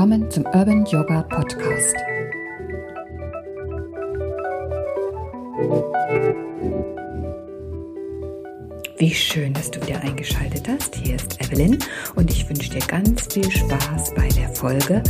[0.00, 1.94] Willkommen zum Urban Yoga Podcast.
[8.96, 10.94] Wie schön, dass du wieder eingeschaltet hast.
[10.94, 11.78] Hier ist Evelyn
[12.14, 15.02] und ich wünsche dir ganz viel Spaß bei der Folge.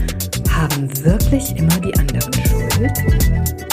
[0.51, 3.70] Haben wirklich immer die anderen Schuld?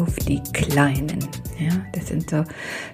[0.00, 1.18] Auf die Kleinen.
[1.58, 2.44] Ja, das sind so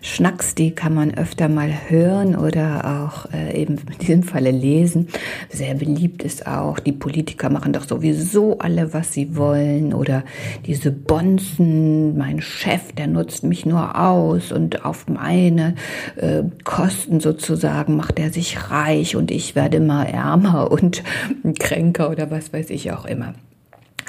[0.03, 5.09] Schnacks, die kann man öfter mal hören oder auch äh, eben in diesem Falle lesen.
[5.49, 10.25] Sehr beliebt ist auch, die Politiker machen doch sowieso alle, was sie wollen oder
[10.67, 15.77] diese Bonzen, mein Chef, der nutzt mich nur aus und auf meine
[16.17, 21.05] äh, Kosten sozusagen macht er sich reich und ich werde immer ärmer und
[21.59, 23.35] kränker oder was weiß ich auch immer.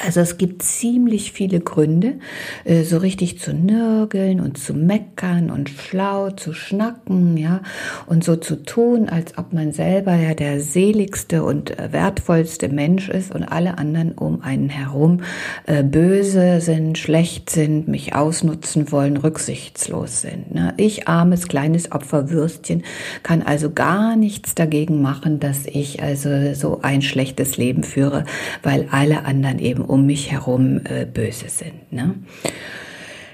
[0.06, 2.20] Also es gibt ziemlich viele Gründe,
[2.66, 7.62] äh, so richtig zu nörgeln und zu meckern und schlau zu schnacken, ja,
[8.06, 13.09] und so zu tun, als ob man selber ja der seligste und äh, wertvollste Mensch
[13.09, 15.22] ist und alle anderen um einen herum
[15.66, 20.54] äh, böse sind, schlecht sind, mich ausnutzen wollen, rücksichtslos sind.
[20.54, 20.76] Ne?
[20.78, 22.84] Ich, armes kleines Opferwürstchen,
[23.23, 28.26] kann also gar nichts dagegen machen, dass ich also so ein schlechtes Leben führe,
[28.61, 31.92] weil alle anderen eben um mich herum äh, böse sind.
[31.92, 32.16] Ne?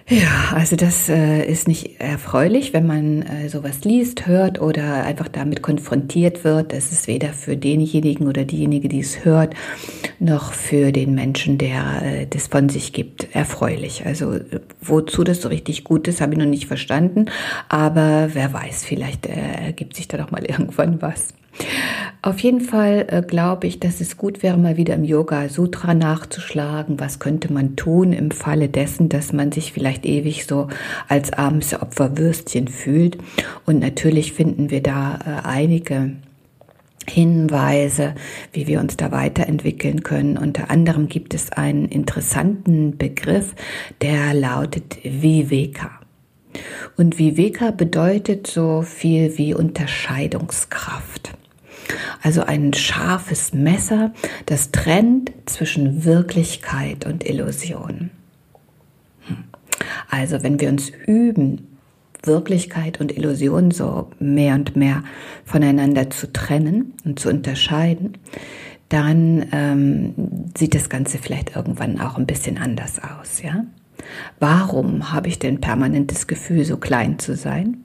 [0.09, 5.30] Ja, also das äh, ist nicht erfreulich, wenn man äh, sowas liest, hört oder einfach
[5.30, 6.73] damit konfrontiert wird.
[6.73, 9.56] Das ist weder für denjenigen oder diejenige, die es hört,
[10.20, 14.06] noch für den Menschen, der äh, das von sich gibt, erfreulich.
[14.06, 14.40] Also
[14.82, 17.28] wozu das so richtig gut ist, habe ich noch nicht verstanden.
[17.70, 21.34] Aber wer weiß, vielleicht äh, ergibt sich da doch mal irgendwann was.
[22.22, 25.94] Auf jeden Fall äh, glaube ich, dass es gut wäre, mal wieder im Yoga Sutra
[25.94, 27.00] nachzuschlagen.
[27.00, 30.70] Was könnte man tun im Falle dessen, dass man sich vielleicht ewig so
[31.10, 33.17] als armes Opferwürstchen fühlt?
[33.66, 36.14] Und natürlich finden wir da äh, einige
[37.10, 38.16] Hinweise,
[38.54, 40.38] wie wir uns da weiterentwickeln können.
[40.38, 43.54] Unter anderem gibt es einen interessanten Begriff,
[44.02, 45.92] der lautet Viveka.
[46.98, 51.23] Und Viveka bedeutet so viel wie Unterscheidungskraft.
[52.23, 54.14] Also ein scharfes Messer,
[54.45, 58.11] das trennt zwischen Wirklichkeit und Illusion.
[59.28, 59.44] Hm.
[60.10, 61.67] Also wenn wir uns üben,
[62.23, 65.04] Wirklichkeit und Illusion so mehr und mehr
[65.44, 68.17] voneinander zu trennen und zu unterscheiden,
[68.88, 70.14] dann ähm,
[70.58, 73.66] sieht das Ganze vielleicht irgendwann auch ein bisschen anders aus, ja?
[74.39, 77.83] Warum habe ich denn permanent das Gefühl, so klein zu sein?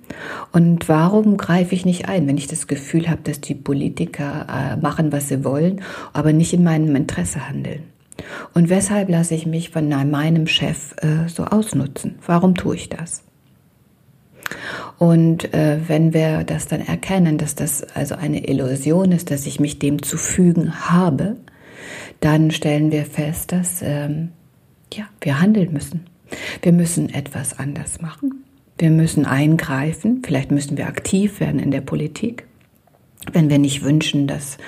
[0.52, 4.76] Und warum greife ich nicht ein, wenn ich das Gefühl habe, dass die Politiker äh,
[4.76, 7.84] machen, was sie wollen, aber nicht in meinem Interesse handeln?
[8.54, 12.18] Und weshalb lasse ich mich von meinem Chef äh, so ausnutzen?
[12.26, 13.22] Warum tue ich das?
[14.98, 19.60] Und äh, wenn wir das dann erkennen, dass das also eine Illusion ist, dass ich
[19.60, 21.36] mich dem zu fügen habe,
[22.20, 24.30] dann stellen wir fest, dass ähm,
[24.94, 26.06] ja, wir handeln müssen.
[26.62, 28.44] Wir müssen etwas anders machen.
[28.78, 30.22] Wir müssen eingreifen.
[30.24, 32.46] Vielleicht müssen wir aktiv werden in der Politik,
[33.32, 34.58] wenn wir nicht wünschen, dass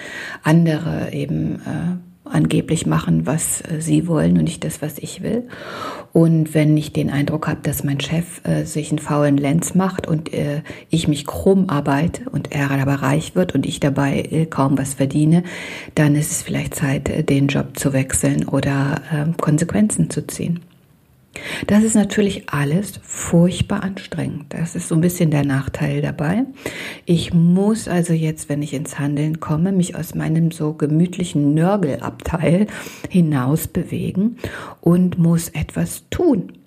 [0.42, 5.48] andere eben äh, angeblich machen, was äh, sie wollen und nicht das, was ich will.
[6.12, 10.08] Und wenn ich den Eindruck habe, dass mein Chef äh, sich einen faulen Lenz macht
[10.08, 14.46] und äh, ich mich krumm arbeite und er dabei reich wird und ich dabei äh,
[14.46, 15.44] kaum was verdiene,
[15.94, 20.60] dann ist es vielleicht Zeit, äh, den Job zu wechseln oder ähm, Konsequenzen zu ziehen.
[21.66, 24.46] Das ist natürlich alles furchtbar anstrengend.
[24.48, 26.44] Das ist so ein bisschen der Nachteil dabei.
[27.06, 32.66] Ich muss also jetzt, wenn ich ins Handeln komme, mich aus meinem so gemütlichen Nörgelabteil
[33.08, 34.36] hinaus bewegen
[34.80, 36.59] und muss etwas tun.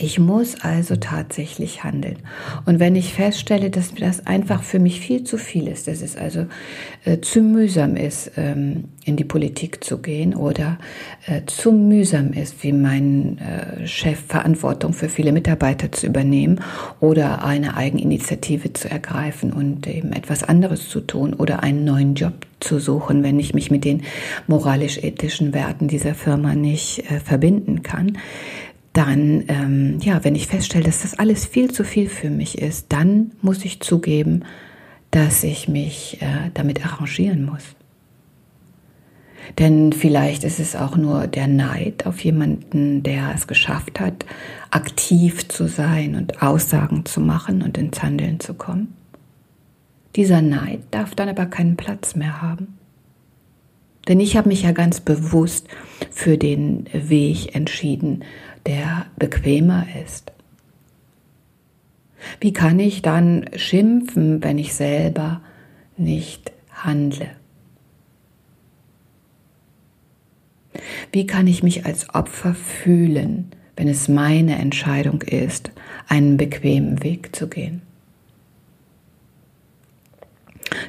[0.00, 2.18] Ich muss also tatsächlich handeln.
[2.66, 6.16] Und wenn ich feststelle, dass das einfach für mich viel zu viel ist, dass es
[6.16, 6.46] also
[7.04, 10.78] äh, zu mühsam ist, ähm, in die Politik zu gehen oder
[11.26, 16.60] äh, zu mühsam ist, wie mein äh, Chef Verantwortung für viele Mitarbeiter zu übernehmen
[17.00, 22.46] oder eine Eigeninitiative zu ergreifen und eben etwas anderes zu tun oder einen neuen Job
[22.60, 24.02] zu suchen, wenn ich mich mit den
[24.46, 28.18] moralisch-ethischen Werten dieser Firma nicht äh, verbinden kann,
[28.98, 32.86] dann, ähm, ja, wenn ich feststelle, dass das alles viel zu viel für mich ist,
[32.88, 34.44] dann muss ich zugeben,
[35.12, 37.62] dass ich mich äh, damit arrangieren muss.
[39.60, 44.26] Denn vielleicht ist es auch nur der Neid auf jemanden, der es geschafft hat,
[44.72, 48.94] aktiv zu sein und Aussagen zu machen und ins Handeln zu kommen.
[50.16, 52.78] Dieser Neid darf dann aber keinen Platz mehr haben.
[54.08, 55.68] Denn ich habe mich ja ganz bewusst
[56.10, 58.24] für den Weg entschieden,
[58.68, 60.30] der bequemer ist.
[62.38, 65.40] Wie kann ich dann schimpfen, wenn ich selber
[65.96, 67.30] nicht handle?
[71.12, 75.70] Wie kann ich mich als Opfer fühlen, wenn es meine Entscheidung ist,
[76.06, 77.80] einen bequemen Weg zu gehen?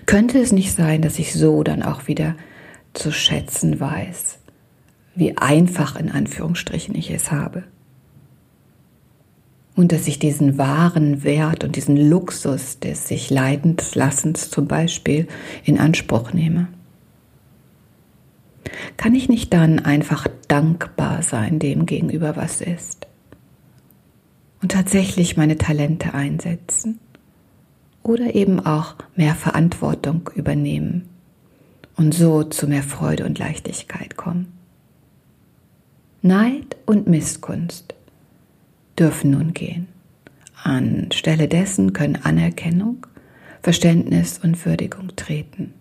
[0.05, 2.35] Könnte es nicht sein, dass ich so dann auch wieder
[2.93, 4.38] zu schätzen weiß,
[5.19, 7.63] wie einfach in Anführungsstrichen ich es habe?
[9.75, 15.27] Und dass ich diesen wahren Wert und diesen Luxus des sich Leidenslassens zum Beispiel
[15.65, 16.69] in Anspruch nehme?
[18.95, 23.07] Kann ich nicht dann einfach dankbar sein dem gegenüber, was ist?
[24.61, 26.99] Und tatsächlich meine Talente einsetzen?
[28.03, 31.09] Oder eben auch mehr Verantwortung übernehmen
[31.97, 34.58] und so zu mehr Freude und Leichtigkeit kommen?
[36.21, 37.95] Neid und Missgunst
[38.97, 39.87] dürfen nun gehen.
[40.61, 43.05] Anstelle dessen können Anerkennung,
[43.61, 45.73] Verständnis und Würdigung treten.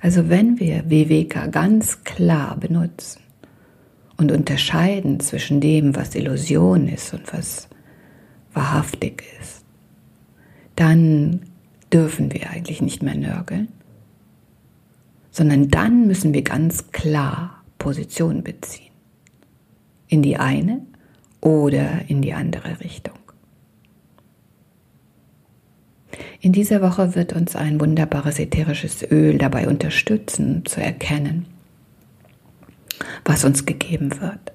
[0.00, 3.22] Also wenn wir Viveka ganz klar benutzen
[4.18, 7.68] und unterscheiden zwischen dem, was Illusion ist und was
[8.52, 9.64] wahrhaftig ist,
[10.76, 11.40] dann
[11.90, 13.68] dürfen wir eigentlich nicht mehr nörgeln,
[15.30, 18.92] sondern dann müssen wir ganz klar Position beziehen.
[20.08, 20.82] In die eine
[21.40, 23.18] oder in die andere Richtung.
[26.40, 31.46] In dieser Woche wird uns ein wunderbares ätherisches Öl dabei unterstützen zu erkennen,
[33.24, 34.52] was uns gegeben wird.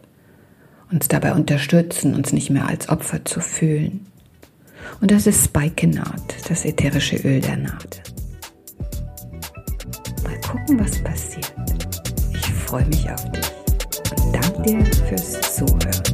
[0.91, 4.07] Uns dabei unterstützen, uns nicht mehr als Opfer zu fühlen.
[5.00, 8.01] Und das ist Spikenard, das ätherische Öl der Naht.
[10.24, 11.60] Mal gucken, was passiert.
[12.71, 13.51] Ich freue mich auf dich
[14.12, 16.10] und danke dir fürs Zuhören.